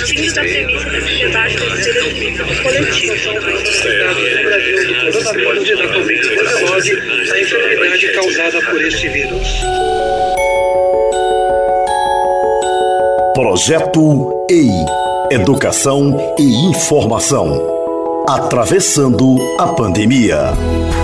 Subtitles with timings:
[0.00, 0.42] justa,
[7.40, 9.48] enfermidade causada por vírus.
[13.34, 14.70] Projeto EI
[15.30, 17.80] Educação e Informação
[18.28, 20.99] Atravessando a Pandemia.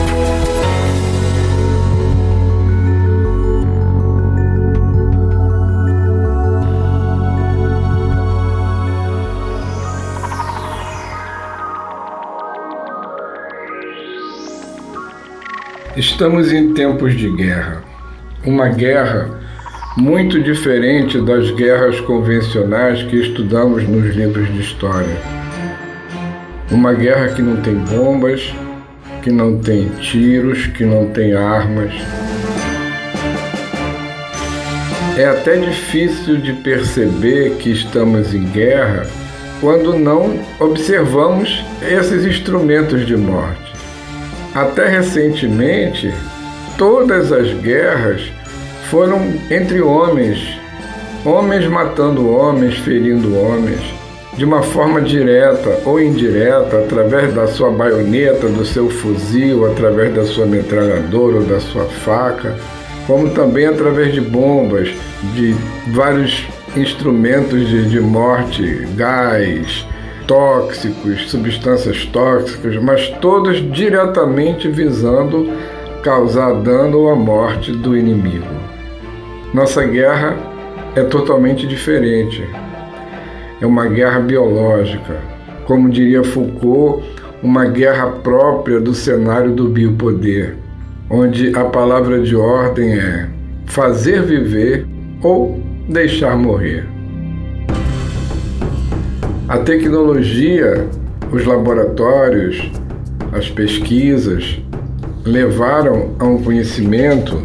[16.17, 17.83] Estamos em tempos de guerra.
[18.43, 19.39] Uma guerra
[19.99, 25.15] muito diferente das guerras convencionais que estudamos nos livros de história.
[26.71, 28.51] Uma guerra que não tem bombas,
[29.23, 31.93] que não tem tiros, que não tem armas.
[35.19, 39.07] É até difícil de perceber que estamos em guerra
[39.61, 43.66] quando não observamos esses instrumentos de morte.
[44.57, 46.11] Até recentemente,
[46.79, 48.23] todas as guerras
[48.89, 50.59] foram entre homens,
[51.27, 53.83] homens matando homens, ferindo homens,
[54.35, 60.25] de uma forma direta ou indireta, através da sua baioneta, do seu fuzil, através da
[60.25, 62.57] sua metralhadora ou da sua faca,
[63.07, 64.89] como também através de bombas,
[65.35, 65.55] de
[65.89, 69.87] vários instrumentos de, de morte, gás,
[70.27, 75.51] tóxicos, substâncias tóxicas, mas todos diretamente visando
[76.03, 78.47] causar dano ou a morte do inimigo.
[79.53, 80.37] Nossa guerra
[80.95, 82.45] é totalmente diferente.
[83.61, 85.17] É uma guerra biológica,
[85.65, 87.05] como diria Foucault,
[87.43, 90.57] uma guerra própria do cenário do biopoder,
[91.09, 93.29] onde a palavra de ordem é
[93.67, 94.87] fazer viver
[95.23, 96.96] ou deixar morrer.
[99.49, 100.89] A tecnologia,
[101.31, 102.69] os laboratórios,
[103.33, 104.59] as pesquisas
[105.25, 107.41] levaram a um conhecimento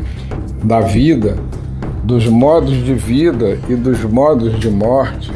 [0.64, 1.38] da vida,
[2.04, 5.32] dos modos de vida e dos modos de morte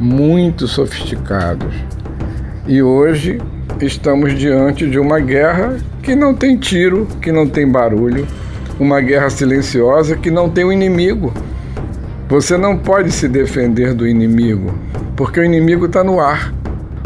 [0.00, 1.72] muito sofisticados.
[2.66, 3.40] E hoje
[3.80, 8.26] estamos diante de uma guerra que não tem tiro, que não tem barulho,
[8.80, 11.32] uma guerra silenciosa que não tem um inimigo.
[12.28, 14.74] Você não pode se defender do inimigo,
[15.16, 16.52] porque o inimigo está no ar.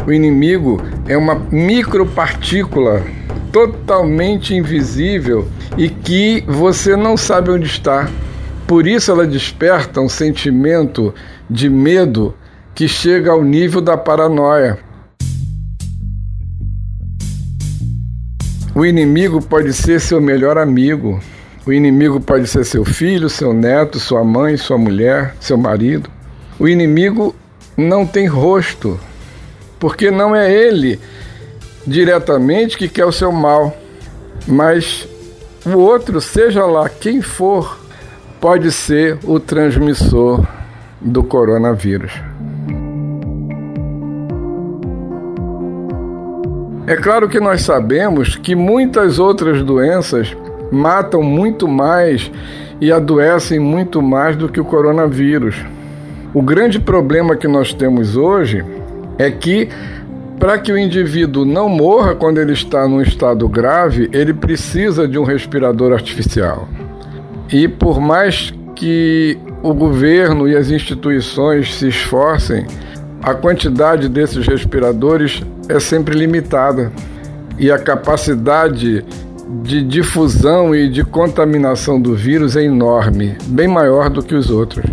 [0.05, 3.01] O inimigo é uma micropartícula
[3.49, 5.47] totalmente invisível
[5.77, 8.09] e que você não sabe onde está.
[8.67, 11.13] Por isso ela desperta um sentimento
[11.49, 12.35] de medo
[12.75, 14.77] que chega ao nível da paranoia.
[18.75, 21.21] O inimigo pode ser seu melhor amigo.
[21.65, 26.09] O inimigo pode ser seu filho, seu neto, sua mãe, sua mulher, seu marido.
[26.59, 27.33] O inimigo
[27.77, 28.99] não tem rosto,
[29.79, 30.99] porque não é ele
[31.87, 33.75] diretamente que quer o seu mal,
[34.45, 35.07] mas
[35.65, 37.79] o outro, seja lá quem for,
[38.41, 40.45] pode ser o transmissor
[40.99, 42.11] do coronavírus.
[46.85, 50.35] É claro que nós sabemos que muitas outras doenças
[50.73, 52.31] matam muito mais
[52.81, 55.55] e adoecem muito mais do que o coronavírus.
[56.33, 58.65] O grande problema que nós temos hoje
[59.17, 59.69] é que,
[60.39, 65.17] para que o indivíduo não morra quando ele está num estado grave, ele precisa de
[65.19, 66.67] um respirador artificial.
[67.51, 72.65] E por mais que o governo e as instituições se esforcem,
[73.21, 76.91] a quantidade desses respiradores é sempre limitada
[77.57, 79.05] e a capacidade
[79.63, 84.85] de difusão e de contaminação do vírus é enorme, bem maior do que os outros.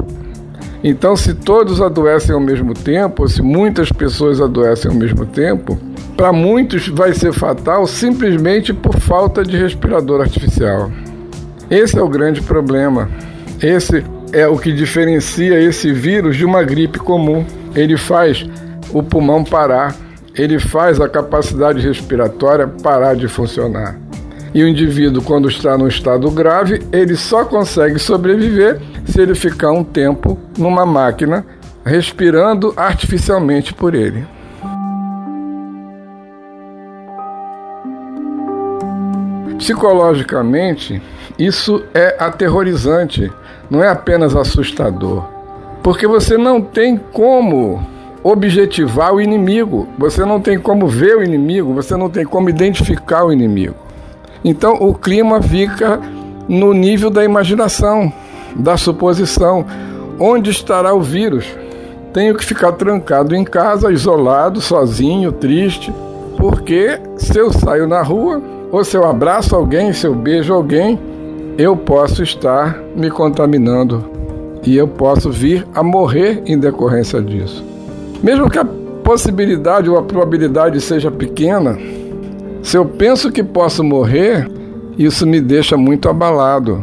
[0.83, 5.79] Então, se todos adoecem ao mesmo tempo, ou se muitas pessoas adoecem ao mesmo tempo,
[6.17, 10.91] para muitos vai ser fatal simplesmente por falta de respirador artificial.
[11.71, 13.09] Esse é o grande problema.
[13.63, 17.45] Esse é o que diferencia esse vírus de uma gripe comum.
[17.75, 18.49] Ele faz
[18.93, 19.95] o pulmão parar,
[20.35, 24.10] ele faz a capacidade respiratória parar de funcionar.
[24.53, 29.71] E o indivíduo, quando está no estado grave, ele só consegue sobreviver se ele ficar
[29.71, 31.47] um tempo numa máquina
[31.85, 34.27] respirando artificialmente por ele.
[39.57, 41.01] Psicologicamente,
[41.39, 43.31] isso é aterrorizante,
[43.71, 45.25] não é apenas assustador,
[45.83, 47.87] porque você não tem como
[48.23, 53.25] objetivar o inimigo, você não tem como ver o inimigo, você não tem como identificar
[53.25, 53.90] o inimigo.
[54.45, 56.01] Então o clima fica
[56.49, 58.13] no nível da imaginação,
[58.57, 59.65] da suposição.
[60.19, 61.47] onde estará o vírus?
[62.13, 65.93] Tenho que ficar trancado em casa, isolado, sozinho, triste,
[66.37, 68.43] porque se eu saio na rua,
[68.73, 70.99] ou se eu abraço alguém, se eu beijo alguém,
[71.57, 74.05] eu posso estar me contaminando
[74.65, 77.65] e eu posso vir a morrer em decorrência disso.
[78.23, 81.79] Mesmo que a possibilidade ou a probabilidade seja pequena,
[82.71, 84.49] se eu penso que posso morrer,
[84.97, 86.81] isso me deixa muito abalado.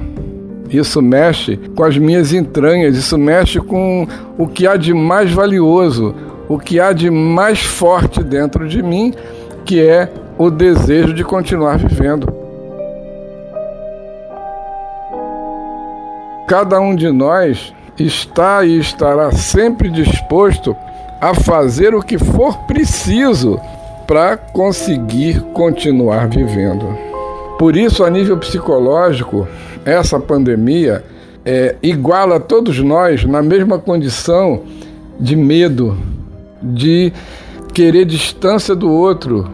[0.69, 4.05] Isso mexe com as minhas entranhas, isso mexe com
[4.37, 6.13] o que há de mais valioso,
[6.49, 9.13] o que há de mais forte dentro de mim,
[9.63, 12.27] que é o desejo de continuar vivendo.
[16.49, 20.75] Cada um de nós está e estará sempre disposto
[21.21, 23.57] a fazer o que for preciso
[24.07, 26.97] para conseguir continuar vivendo.
[27.59, 29.47] Por isso, a nível psicológico,
[29.83, 31.03] essa pandemia
[31.45, 34.63] é, iguala todos nós na mesma condição
[35.19, 35.97] de medo,
[36.61, 37.11] de
[37.73, 39.49] querer distância do outro,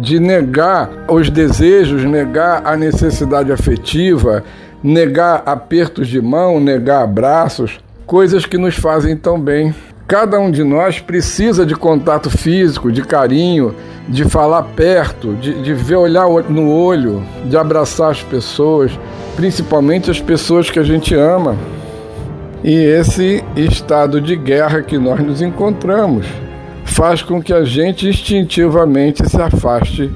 [0.00, 4.44] de negar os desejos, negar a necessidade afetiva,
[4.82, 9.74] negar apertos de mão, negar abraços, coisas que nos fazem tão bem.
[10.10, 13.72] Cada um de nós precisa de contato físico, de carinho,
[14.08, 18.90] de falar perto, de, de ver olhar no olho, de abraçar as pessoas,
[19.36, 21.56] principalmente as pessoas que a gente ama.
[22.64, 26.26] E esse estado de guerra que nós nos encontramos
[26.84, 30.10] faz com que a gente instintivamente se afaste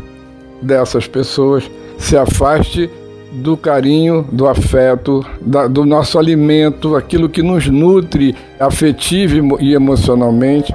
[0.61, 2.90] dessas pessoas, se afaste
[3.34, 10.75] do carinho, do afeto, da, do nosso alimento, aquilo que nos nutre afetivo e emocionalmente.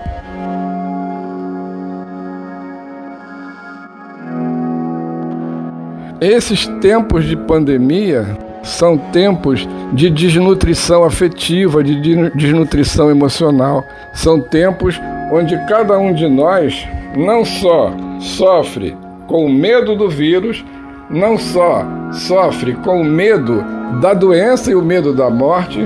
[6.22, 11.96] Esses tempos de pandemia são tempos de desnutrição afetiva, de
[12.36, 13.86] desnutrição emocional.
[14.14, 15.00] São tempos
[15.32, 16.86] onde cada um de nós
[17.16, 18.98] não só sofre
[19.28, 20.64] com o medo do vírus,
[21.10, 23.64] não só sofre com o medo
[24.02, 25.80] da doença e o medo da morte,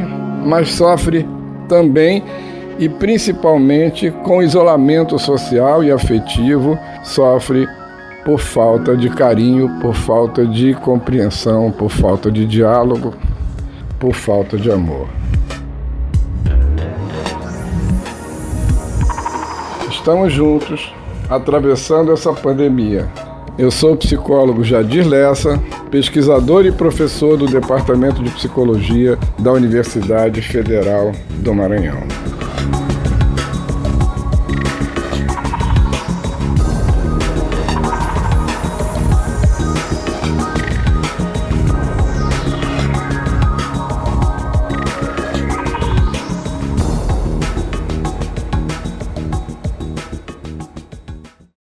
[0.46, 1.28] mas sofre
[1.68, 2.24] também
[2.80, 7.68] e principalmente com isolamento social e afetivo, sofre
[8.26, 13.14] por falta de carinho, por falta de compreensão, por falta de diálogo,
[14.00, 15.08] por falta de amor.
[19.90, 20.94] Estamos juntos
[21.30, 23.08] atravessando essa pandemia
[23.58, 25.62] eu sou o psicólogo Jadir Lessa,
[25.92, 32.23] pesquisador e professor do Departamento de Psicologia da Universidade Federal do Maranhão.